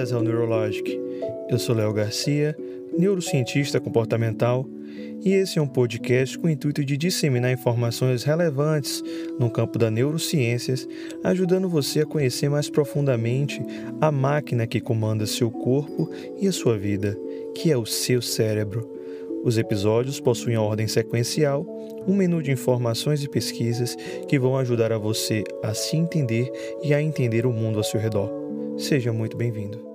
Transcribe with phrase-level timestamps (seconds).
[0.00, 0.98] Bem-vindas ao Neurologic.
[1.50, 2.56] Eu sou Léo Garcia,
[2.96, 4.66] neurocientista comportamental,
[5.22, 9.04] e esse é um podcast com o intuito de disseminar informações relevantes
[9.38, 10.88] no campo da neurociências,
[11.22, 13.60] ajudando você a conhecer mais profundamente
[14.00, 17.14] a máquina que comanda seu corpo e a sua vida,
[17.54, 18.90] que é o seu cérebro.
[19.44, 21.66] Os episódios possuem ordem sequencial,
[22.08, 26.50] um menu de informações e pesquisas que vão ajudar a você a se entender
[26.82, 28.30] e a entender o mundo ao seu redor.
[28.78, 29.89] Seja muito bem-vindo.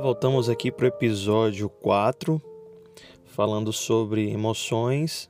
[0.00, 2.40] Voltamos aqui para o episódio 4,
[3.24, 5.28] falando sobre emoções.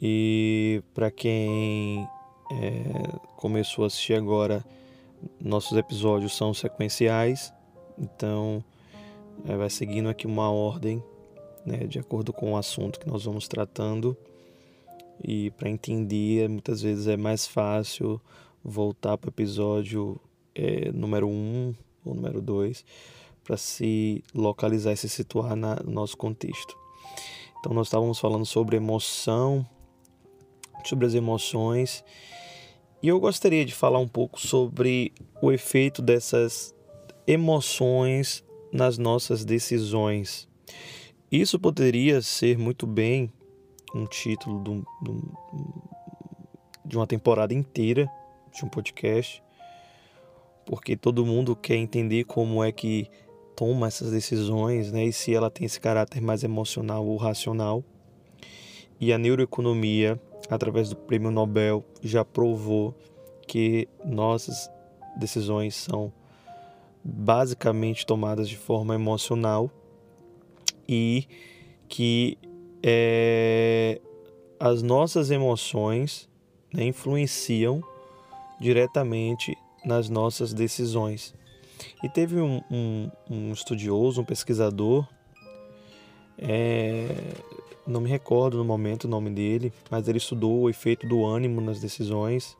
[0.00, 2.08] E para quem
[2.50, 4.64] é, começou a assistir agora,
[5.40, 7.52] nossos episódios são sequenciais,
[7.96, 8.64] então
[9.46, 11.00] é, vai seguindo aqui uma ordem,
[11.64, 14.16] né, de acordo com o assunto que nós vamos tratando.
[15.22, 18.20] E para entender, muitas vezes é mais fácil
[18.62, 20.20] voltar para o episódio
[20.52, 22.84] é, número 1 um, ou número 2
[23.44, 26.76] para se localizar e se situar na, no nosso contexto.
[27.58, 29.66] Então, nós estávamos falando sobre emoção,
[30.84, 32.04] sobre as emoções,
[33.02, 36.72] e eu gostaria de falar um pouco sobre o efeito dessas
[37.26, 40.48] emoções nas nossas decisões.
[41.30, 43.32] Isso poderia ser muito bem
[43.94, 44.84] um título de, um,
[46.84, 48.08] de uma temporada inteira
[48.54, 49.42] de um podcast,
[50.64, 53.10] porque todo mundo quer entender como é que
[53.56, 55.04] toma essas decisões, né?
[55.04, 57.84] E se ela tem esse caráter mais emocional ou racional.
[59.00, 62.94] E a neuroeconomia, através do Prêmio Nobel, já provou
[63.46, 64.70] que nossas
[65.16, 66.12] decisões são
[67.04, 69.70] basicamente tomadas de forma emocional
[70.88, 71.26] e
[71.88, 72.38] que
[72.82, 74.00] é,
[74.58, 76.28] as nossas emoções
[76.72, 77.82] né, influenciam
[78.60, 81.34] diretamente nas nossas decisões.
[82.02, 85.06] E teve um, um, um estudioso, um pesquisador,
[86.38, 87.08] é,
[87.86, 91.60] não me recordo no momento o nome dele, mas ele estudou o efeito do ânimo
[91.60, 92.56] nas decisões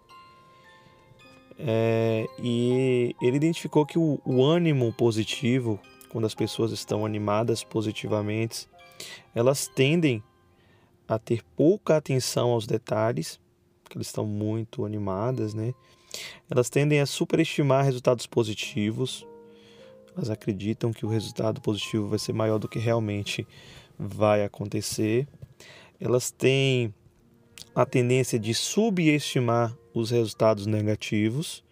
[1.58, 5.78] é, e ele identificou que o, o ânimo positivo,
[6.08, 8.68] quando as pessoas estão animadas positivamente,
[9.34, 10.22] elas tendem
[11.06, 13.40] a ter pouca atenção aos detalhes,
[13.82, 15.74] porque elas estão muito animadas, né?
[16.50, 19.26] Elas tendem a superestimar resultados positivos.
[20.16, 23.46] Elas acreditam que o resultado positivo vai ser maior do que realmente
[23.98, 25.26] vai acontecer.
[26.00, 26.92] Elas têm
[27.74, 31.64] a tendência de subestimar os resultados negativos,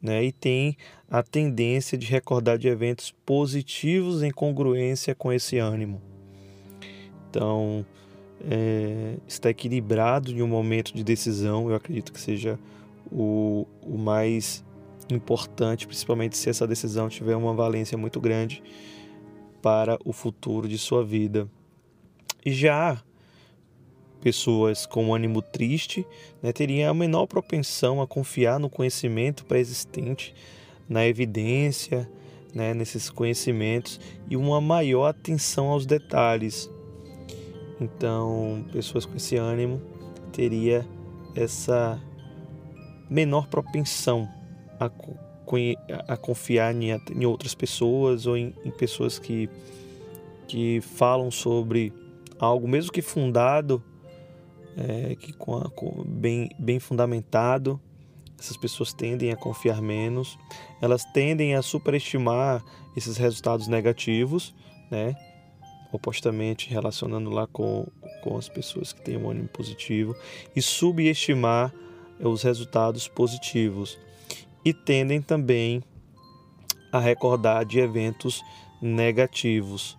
[0.00, 0.24] né?
[0.24, 0.76] E tem
[1.10, 6.00] a tendência de recordar de eventos positivos em congruência com esse ânimo.
[7.30, 7.84] Então,
[8.48, 12.58] é, está equilibrado em um momento de decisão, eu acredito que seja
[13.10, 14.64] o, o mais
[15.10, 18.62] importante, principalmente se essa decisão tiver uma valência muito grande
[19.60, 21.48] para o futuro de sua vida.
[22.44, 23.02] Já
[24.20, 26.06] pessoas com ânimo triste
[26.42, 30.34] né, teriam a menor propensão a confiar no conhecimento pré-existente,
[30.88, 32.10] na evidência,
[32.54, 34.00] né, nesses conhecimentos
[34.30, 36.70] e uma maior atenção aos detalhes.
[37.80, 39.82] Então, pessoas com esse ânimo
[40.32, 40.86] teria
[41.34, 42.00] essa
[43.08, 44.28] menor propensão
[44.78, 44.90] a,
[46.08, 49.48] a confiar em, em, outras pessoas ou em, em pessoas que,
[50.48, 51.92] que falam sobre
[52.38, 53.82] algo, mesmo que fundado,
[54.76, 57.80] é, que com, a, com bem, bem fundamentado,
[58.38, 60.38] essas pessoas tendem a confiar menos,
[60.80, 62.64] elas tendem a superestimar
[62.96, 64.54] esses resultados negativos,
[64.90, 65.14] né?
[65.92, 67.86] opostamente relacionando lá com,
[68.22, 70.16] com as pessoas que têm um ânimo positivo,
[70.54, 71.72] e subestimar
[72.28, 73.98] os resultados positivos.
[74.64, 75.82] E tendem também
[76.90, 78.42] a recordar de eventos
[78.80, 79.98] negativos.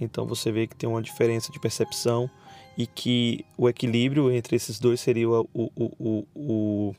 [0.00, 2.28] Então você vê que tem uma diferença de percepção
[2.76, 6.94] e que o equilíbrio entre esses dois seria o, o, o, o,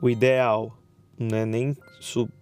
[0.00, 0.76] o ideal,
[1.18, 1.44] né?
[1.44, 1.76] nem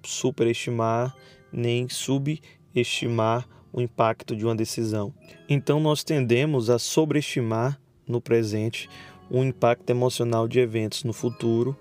[0.02, 1.14] superestimar,
[1.52, 5.12] nem subestimar o impacto de uma decisão.
[5.48, 8.88] Então nós tendemos a sobreestimar no presente
[9.32, 11.76] o impacto emocional de eventos no futuro,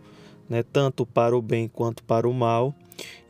[0.49, 0.63] né?
[0.63, 2.73] tanto para o bem quanto para o mal,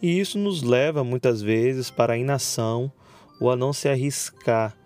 [0.01, 2.91] e isso nos leva muitas vezes para a inação
[3.39, 4.77] ou a não se arriscar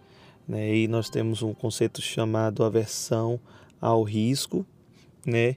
[0.47, 0.75] né?
[0.75, 3.39] E nós temos um conceito chamado aversão
[3.81, 4.65] ao risco,
[5.25, 5.55] né?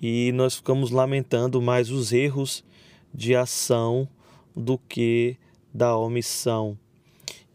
[0.00, 2.64] E nós ficamos lamentando mais os erros
[3.12, 4.08] de ação
[4.56, 5.36] do que
[5.72, 6.78] da omissão.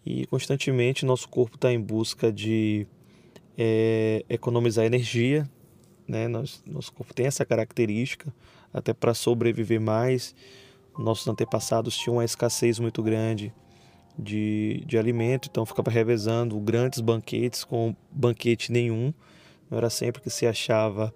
[0.06, 2.86] e constantemente nosso corpo está em busca de
[3.58, 5.50] é, economizar energia,
[6.08, 6.28] né?
[6.28, 8.34] Nosso, nosso corpo tem essa característica,
[8.74, 10.36] até para sobreviver mais.
[10.98, 13.54] Nossos antepassados tinham uma escassez muito grande
[14.18, 19.14] de, de alimento, então ficava revezando grandes banquetes com banquete nenhum.
[19.70, 21.14] Não era sempre que se achava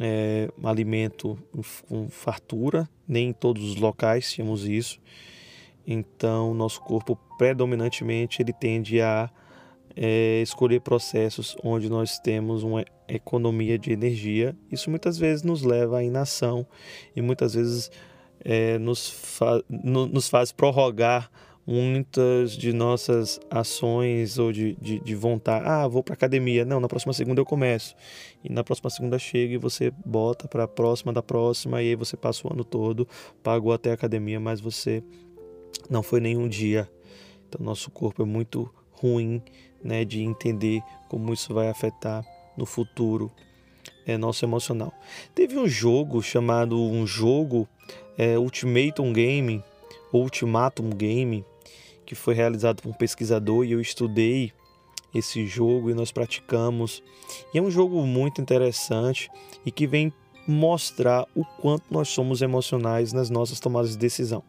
[0.00, 1.38] é, alimento
[1.88, 5.00] com fartura, nem em todos os locais tínhamos isso.
[5.86, 9.30] Então, nosso corpo predominantemente ele tende a
[9.96, 14.54] é, escolher processos onde nós temos uma economia de energia.
[14.70, 16.66] Isso muitas vezes nos leva à inação
[17.14, 17.90] e muitas vezes
[18.44, 21.30] é, nos, fa no, nos faz prorrogar
[21.66, 25.64] muitas de nossas ações ou de, de, de vontade.
[25.66, 26.64] Ah, vou para academia.
[26.64, 27.96] Não, na próxima segunda eu começo.
[28.44, 31.82] E na próxima segunda chega e você bota para a próxima da próxima.
[31.82, 33.08] E aí você passa o ano todo,
[33.42, 35.02] pagou até a academia, mas você
[35.90, 36.88] não foi nenhum dia.
[37.48, 39.42] Então, nosso corpo é muito ruim
[39.86, 42.24] né, de entender como isso vai afetar
[42.56, 43.30] no futuro
[44.06, 44.92] é, nosso emocional.
[45.34, 47.68] Teve um jogo chamado um jogo
[48.18, 49.62] é, Ultimatum Game,
[50.12, 51.44] Ultimatum Game,
[52.04, 54.52] que foi realizado por um pesquisador e eu estudei
[55.14, 57.02] esse jogo e nós praticamos.
[57.54, 59.30] E é um jogo muito interessante
[59.64, 60.12] e que vem
[60.46, 64.42] mostrar o quanto nós somos emocionais nas nossas tomadas de decisão.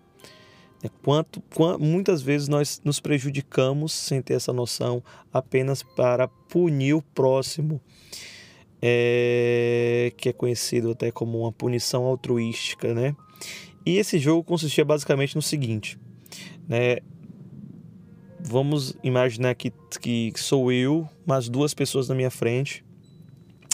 [0.83, 1.41] É quanto,
[1.79, 5.03] muitas vezes nós nos prejudicamos sem ter essa noção
[5.33, 7.81] apenas para punir o próximo,
[8.81, 13.15] é, que é conhecido até como uma punição altruística, né?
[13.85, 15.97] E esse jogo consistia basicamente no seguinte,
[16.67, 16.97] né?
[18.47, 19.71] vamos imaginar que,
[20.01, 22.83] que sou eu, mas duas pessoas na minha frente,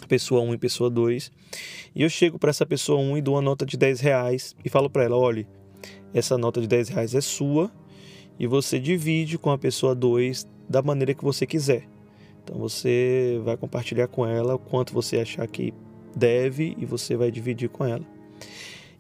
[0.08, 1.32] pessoa 1 e pessoa 2,
[1.96, 4.70] e eu chego para essa pessoa 1 e dou uma nota de 10 reais e
[4.70, 5.48] falo para ela: olha,
[6.14, 7.72] essa nota de 10 reais é sua
[8.40, 11.88] e você divide com a pessoa 2 da maneira que você quiser.
[12.44, 15.74] Então você vai compartilhar com ela o quanto você achar que
[16.16, 18.06] deve e você vai dividir com ela.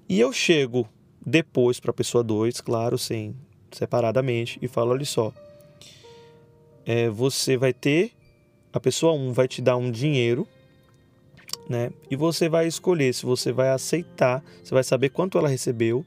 [0.07, 0.87] E eu chego
[1.25, 3.35] depois para a pessoa 2, claro, sem
[3.71, 5.33] separadamente, e falo: olha só,
[6.85, 8.11] é, você vai ter,
[8.71, 10.47] a pessoa 1 um vai te dar um dinheiro,
[11.67, 11.91] né?
[12.09, 16.05] E você vai escolher se você vai aceitar, você vai saber quanto ela recebeu,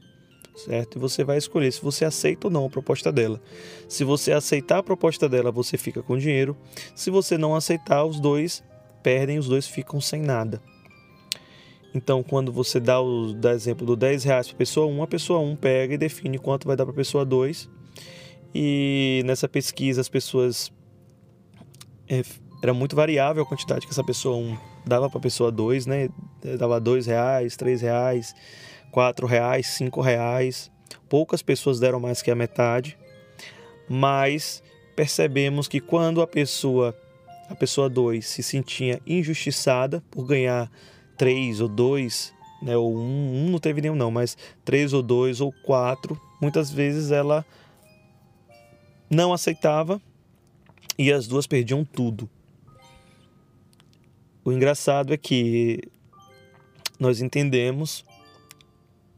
[0.57, 0.97] certo?
[0.97, 3.41] E você vai escolher se você aceita ou não a proposta dela.
[3.89, 6.57] Se você aceitar a proposta dela, você fica com dinheiro.
[6.95, 8.65] Se você não aceitar, os dois
[9.03, 10.61] perdem, os dois ficam sem nada.
[11.95, 15.41] Então, quando você dá o dá exemplo do 10 reais para pessoa 1, a pessoa
[15.41, 17.71] 1 pega e define quanto vai dar para a pessoa 2
[18.55, 20.73] e nessa pesquisa as pessoas
[22.09, 22.23] é,
[22.63, 24.57] era muito variável a quantidade que essa pessoa um,
[24.87, 26.09] dava para a pessoa dois, né?
[26.59, 28.35] Dava dois reais, três reais,
[28.97, 30.71] quatro reais, cinco reais.
[31.07, 32.97] Poucas pessoas deram mais que a metade,
[33.87, 34.63] mas
[34.97, 36.97] percebemos que quando a pessoa
[37.47, 40.73] a pessoa 2 se sentia injustiçada por ganhar
[41.15, 42.33] três ou dois,
[42.63, 44.35] né, ou um, um não teve nenhum não, mas
[44.65, 47.45] três ou dois ou quatro, muitas vezes ela
[49.11, 50.01] não aceitava
[50.99, 52.31] e as duas perdiam tudo.
[54.43, 55.83] O engraçado é que
[56.99, 58.03] nós entendemos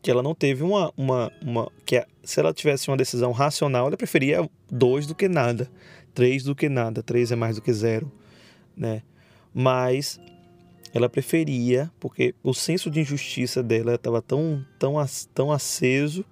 [0.03, 0.93] que ela não teve uma.
[0.97, 5.71] uma, uma que se ela tivesse uma decisão racional, ela preferia dois do que nada,
[6.15, 8.11] três do que nada, três é mais do que zero,
[8.77, 9.03] né?
[9.55, 10.21] Mas
[10.93, 14.95] ela preferia, porque o senso de injustiça dela estava tão, tão,
[15.35, 16.25] tão aceso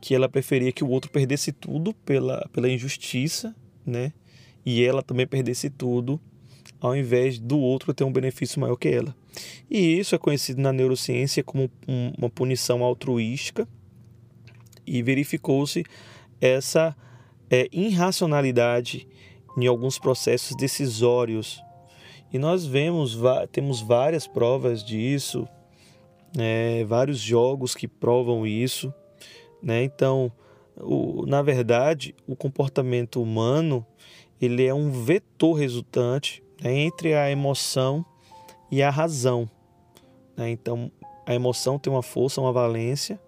[0.00, 3.54] que ela preferia que o outro perdesse tudo pela, pela injustiça,
[3.84, 4.12] né?
[4.64, 6.20] E ela também perdesse tudo,
[6.80, 9.14] ao invés do outro ter um benefício maior que ela.
[9.70, 11.70] E isso é conhecido na neurociência como
[12.18, 13.68] uma punição altruística,
[14.86, 15.84] e verificou-se
[16.40, 16.96] essa
[17.50, 19.08] é, irracionalidade
[19.56, 21.60] em alguns processos decisórios.
[22.32, 23.18] E nós vemos,
[23.50, 25.48] temos várias provas disso,
[26.38, 28.92] é, vários jogos que provam isso.
[29.62, 29.82] Né?
[29.82, 30.30] Então,
[30.76, 33.84] o, na verdade, o comportamento humano
[34.40, 38.04] ele é um vetor resultante né, entre a emoção
[38.70, 39.48] e a razão.
[40.36, 40.50] Né?
[40.50, 40.90] Então,
[41.26, 43.20] a emoção tem uma força, uma valência,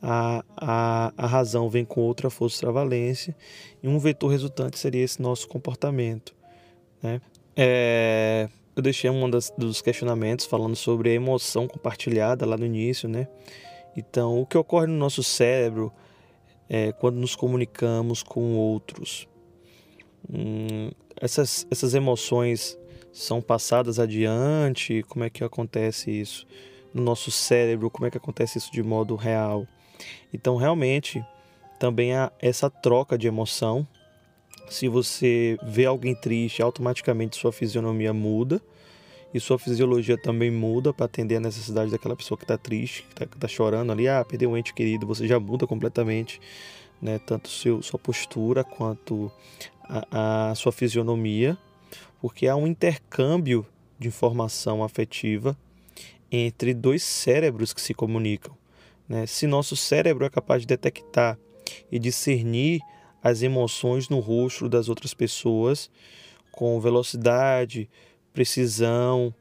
[0.00, 3.34] a, a, a razão vem com outra força, outra valência,
[3.82, 6.34] e um vetor resultante seria esse nosso comportamento.
[7.02, 7.20] Né?
[7.56, 13.28] É, eu deixei um dos questionamentos falando sobre a emoção compartilhada lá no início, né?
[13.96, 15.92] Então, o que ocorre no nosso cérebro
[16.68, 19.28] é quando nos comunicamos com outros?
[20.28, 22.76] Hum, essas, essas emoções
[23.14, 25.04] são passadas adiante?
[25.08, 26.44] Como é que acontece isso
[26.92, 27.88] no nosso cérebro?
[27.88, 29.66] Como é que acontece isso de modo real?
[30.32, 31.24] Então, realmente,
[31.78, 33.86] também há essa troca de emoção.
[34.68, 38.60] Se você vê alguém triste, automaticamente sua fisionomia muda
[39.32, 43.22] e sua fisiologia também muda para atender a necessidade daquela pessoa que está triste, que
[43.22, 46.40] está tá chorando ali, ah, perdeu um ente querido, você já muda completamente,
[47.00, 47.20] né?
[47.20, 49.30] Tanto seu, sua postura quanto
[49.84, 51.56] a, a sua fisionomia,
[52.24, 53.66] porque há um intercâmbio
[53.98, 55.54] de informação afetiva
[56.32, 58.56] entre dois cérebros que se comunicam.
[59.06, 59.26] Né?
[59.26, 61.38] Se nosso cérebro é capaz de detectar
[61.92, 62.80] e discernir
[63.22, 65.90] as emoções no rosto das outras pessoas
[66.50, 67.90] com velocidade,
[68.32, 69.34] precisão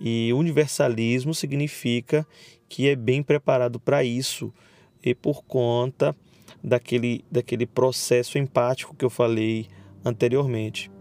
[0.00, 2.24] e universalismo significa
[2.68, 4.54] que é bem preparado para isso
[5.02, 6.14] e por conta
[6.62, 9.66] daquele, daquele processo empático que eu falei
[10.04, 10.92] anteriormente.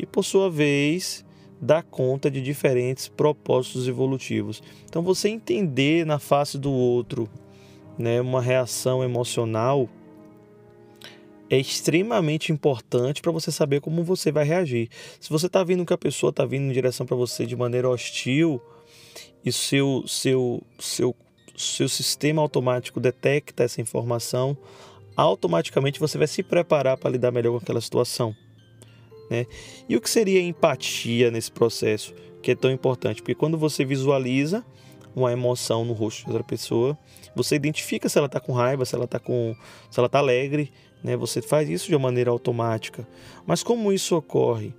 [0.00, 1.22] E por sua vez,
[1.60, 4.62] dá conta de diferentes propósitos evolutivos.
[4.86, 7.28] Então, você entender na face do outro
[7.98, 9.86] né, uma reação emocional
[11.50, 14.88] é extremamente importante para você saber como você vai reagir.
[15.20, 17.90] Se você está vendo que a pessoa está vindo em direção para você de maneira
[17.90, 18.58] hostil
[19.44, 21.14] e seu, seu, seu,
[21.54, 24.56] seu sistema automático detecta essa informação,
[25.14, 28.34] automaticamente você vai se preparar para lidar melhor com aquela situação.
[29.30, 29.46] Né?
[29.88, 33.22] E o que seria empatia nesse processo, que é tão importante?
[33.22, 34.66] Porque quando você visualiza
[35.14, 36.98] uma emoção no rosto de outra pessoa,
[37.34, 39.54] você identifica se ela está com raiva, se ela está com,
[39.90, 40.72] se ela está alegre,
[41.02, 41.16] né?
[41.16, 43.06] Você faz isso de uma maneira automática.
[43.46, 44.74] Mas como isso ocorre?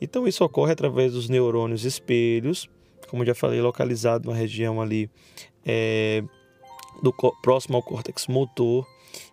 [0.00, 2.68] Então isso ocorre através dos neurônios espelhos,
[3.08, 5.10] como já falei, localizado na região ali
[5.64, 6.22] é,
[7.02, 7.12] do
[7.42, 8.86] próximo ao córtex motor,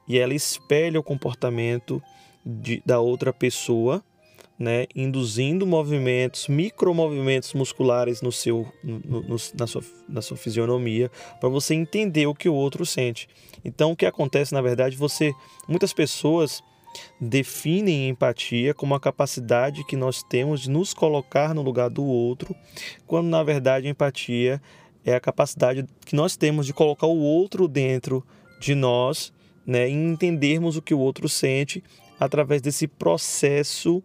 [0.08, 2.02] e ela espelha o comportamento
[2.46, 4.04] de, da outra pessoa
[4.58, 11.50] né, induzindo movimentos, micromovimentos musculares no seu, no, no, na, sua, na sua fisionomia, para
[11.50, 13.28] você entender o que o outro sente.
[13.64, 15.34] Então, o que acontece, na verdade, você,
[15.68, 16.64] muitas pessoas
[17.20, 22.56] definem empatia como a capacidade que nós temos de nos colocar no lugar do outro,
[23.06, 24.62] quando na verdade empatia
[25.04, 28.26] é a capacidade que nós temos de colocar o outro dentro
[28.60, 29.34] de nós,
[29.66, 31.84] né, e entendermos o que o outro sente
[32.20, 34.02] através desse processo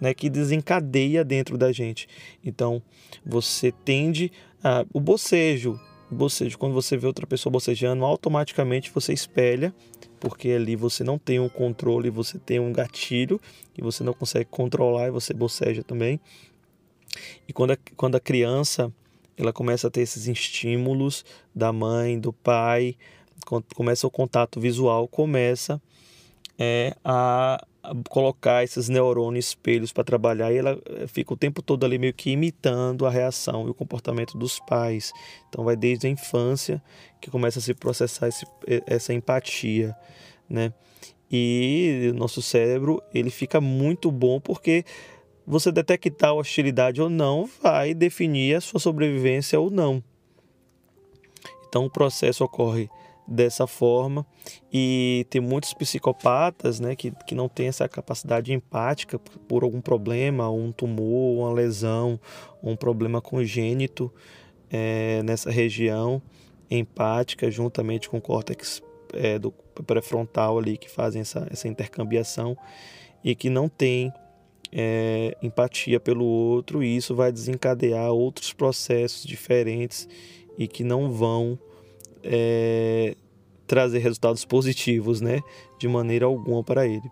[0.00, 2.08] né, que desencadeia dentro da gente.
[2.44, 2.82] Então,
[3.24, 4.30] você tende
[4.62, 9.74] a, o bocejo, o bocejo, quando você vê outra pessoa bocejando, automaticamente você espelha,
[10.20, 13.40] porque ali você não tem um controle, você tem um gatilho
[13.74, 16.20] que você não consegue controlar e você boceja também.
[17.48, 18.92] E quando a, quando a criança
[19.36, 21.24] ela começa a ter esses estímulos
[21.54, 22.96] da mãe, do pai,
[23.74, 25.80] começa o contato visual, começa
[26.58, 27.64] é, a
[28.08, 32.14] colocar esses neurônios espelhos para trabalhar e ela eh, fica o tempo todo ali meio
[32.14, 35.12] que imitando a reação e o comportamento dos pais.
[35.48, 36.82] Então vai desde a infância
[37.20, 38.46] que começa a se processar esse,
[38.86, 39.96] essa empatia,
[40.48, 40.72] né?
[41.30, 44.84] E nosso cérebro ele fica muito bom porque
[45.46, 50.02] você detectar hostilidade ou não vai definir a sua sobrevivência ou não.
[51.68, 52.88] Então o processo ocorre
[53.26, 54.24] dessa forma.
[54.72, 60.50] E tem muitos psicopatas né, que, que não têm essa capacidade empática por algum problema,
[60.50, 62.20] um tumor, uma lesão,
[62.62, 64.12] um problema congênito
[64.70, 66.22] é, nessa região
[66.70, 69.52] empática, juntamente com o córtex é, do
[69.86, 72.56] pré-frontal ali que fazem essa, essa intercambiação
[73.22, 74.12] e que não tem
[74.72, 80.08] é, empatia pelo outro e isso vai desencadear outros processos diferentes
[80.58, 81.58] e que não vão
[82.22, 83.16] é,
[83.66, 85.40] trazer resultados positivos, né,
[85.78, 87.10] de maneira alguma para ele.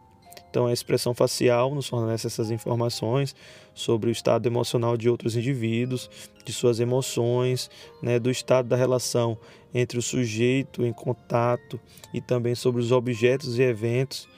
[0.55, 3.35] Então, a expressão facial nos fornece essas informações
[3.75, 6.09] sobre o estado emocional de outros indivíduos,
[6.45, 7.69] de suas emoções,
[8.01, 9.37] né, do estado da relação
[9.75, 11.81] entre o sujeito em contato
[12.13, 14.29] e também sobre os objetos e eventos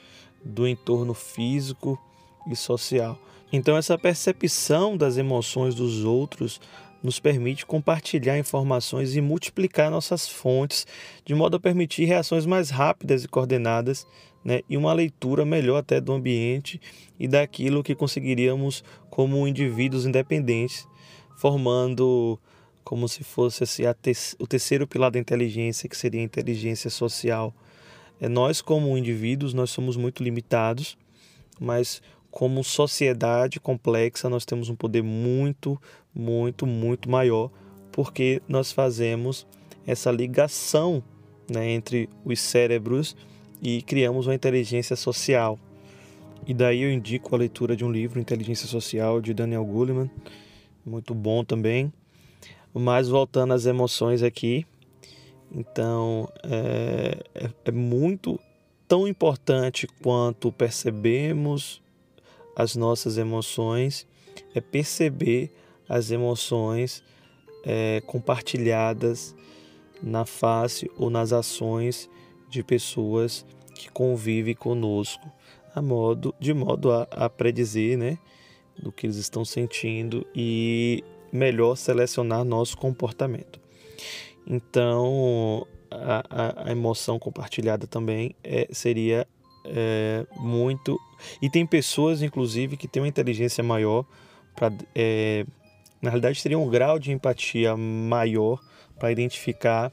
[0.43, 1.99] do entorno físico
[2.49, 3.19] e social.
[3.53, 6.59] Então, essa percepção das emoções dos outros
[7.03, 10.85] nos permite compartilhar informações e multiplicar nossas fontes,
[11.25, 14.05] de modo a permitir reações mais rápidas e coordenadas,
[14.43, 16.79] né, e uma leitura melhor até do ambiente
[17.19, 20.87] e daquilo que conseguiríamos como indivíduos independentes,
[21.35, 22.39] formando
[22.83, 27.53] como se fosse assim, te o terceiro pilar da inteligência, que seria a inteligência social.
[28.21, 30.97] É, nós, como indivíduos, nós somos muito limitados,
[31.59, 32.01] mas
[32.37, 35.81] como sociedade complexa, nós temos um poder muito,
[36.13, 37.49] muito, muito maior,
[37.91, 39.47] porque nós fazemos
[39.87, 41.01] essa ligação
[41.51, 43.15] né, entre os cérebros
[43.59, 45.57] e criamos uma inteligência social.
[46.45, 50.07] E daí eu indico a leitura de um livro, Inteligência Social, de Daniel Goleman,
[50.85, 51.91] muito bom também.
[52.71, 54.63] Mas voltando às emoções aqui,
[55.51, 58.39] então é, é, é muito
[58.87, 61.81] tão importante quanto percebemos
[62.57, 64.07] as nossas emoções
[64.55, 65.53] é perceber
[65.87, 67.03] as emoções
[67.63, 69.35] é, compartilhadas
[70.01, 72.09] na face ou nas ações
[72.49, 73.45] de pessoas
[73.75, 75.31] que convivem conosco,
[75.75, 78.17] a modo, de modo a, a predizer né,
[78.81, 83.59] do que eles estão sentindo e melhor selecionar nosso comportamento.
[84.47, 89.27] Então, a, a, a emoção compartilhada também é, seria
[89.67, 90.99] é, muito.
[91.41, 94.05] E tem pessoas, inclusive, que têm uma inteligência maior
[94.55, 94.73] para.
[94.95, 95.45] É,
[96.01, 98.59] na realidade, teria um grau de empatia maior
[98.99, 99.91] para identificar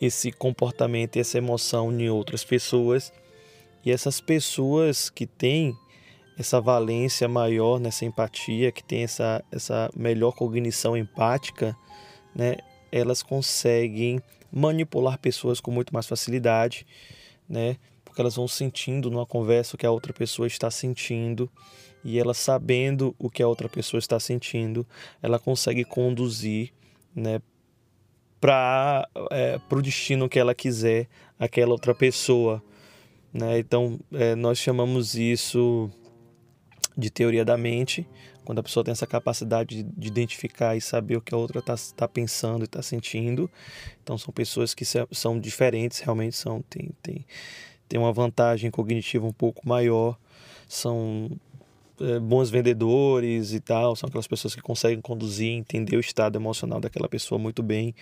[0.00, 3.12] esse comportamento e essa emoção em outras pessoas.
[3.84, 5.76] E essas pessoas que têm
[6.38, 11.76] essa valência maior nessa empatia, que tem essa, essa melhor cognição empática,
[12.34, 12.56] né,
[12.92, 14.22] elas conseguem
[14.52, 16.86] manipular pessoas com muito mais facilidade,
[17.48, 17.76] né,
[18.18, 21.48] porque elas vão sentindo numa conversa o que a outra pessoa está sentindo
[22.02, 24.84] e ela sabendo o que a outra pessoa está sentindo,
[25.22, 26.72] ela consegue conduzir,
[27.14, 27.40] né,
[28.40, 31.06] para é, o destino que ela quiser
[31.38, 32.60] aquela outra pessoa,
[33.32, 33.60] né?
[33.60, 35.88] Então é, nós chamamos isso
[36.96, 38.04] de teoria da mente,
[38.44, 41.60] quando a pessoa tem essa capacidade de, de identificar e saber o que a outra
[41.60, 43.48] está tá pensando e está sentindo.
[44.02, 47.24] Então são pessoas que são diferentes, realmente são tem, tem,
[47.88, 50.16] tem uma vantagem cognitiva um pouco maior,
[50.68, 51.30] são
[52.00, 56.80] é, bons vendedores e tal, são aquelas pessoas que conseguem conduzir, entender o estado emocional
[56.80, 57.94] daquela pessoa muito bem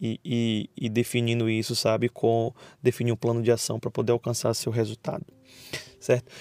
[0.00, 4.54] e, e, e definindo isso, sabe, com definir um plano de ação para poder alcançar
[4.54, 5.24] seu resultado,
[6.00, 6.32] certo?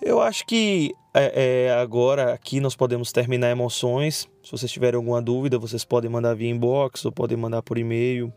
[0.00, 4.28] Eu acho que é, é, agora aqui nós podemos terminar emoções.
[4.44, 8.32] Se vocês tiverem alguma dúvida, vocês podem mandar via inbox ou podem mandar por e-mail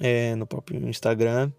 [0.00, 1.50] é, no próprio Instagram.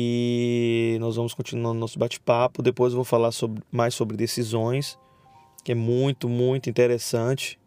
[0.00, 2.62] E nós vamos continuar nosso bate-papo.
[2.62, 4.96] Depois eu vou falar sobre, mais sobre decisões,
[5.64, 7.58] que é muito, muito interessante.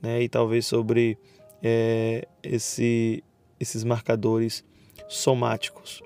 [0.00, 0.22] Né?
[0.22, 1.18] E talvez sobre
[1.60, 3.24] é, esse,
[3.58, 4.64] esses marcadores
[5.08, 6.00] somáticos,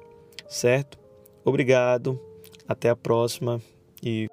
[0.48, 0.98] certo?
[1.44, 2.18] Obrigado,
[2.66, 3.60] até a próxima
[4.02, 4.28] e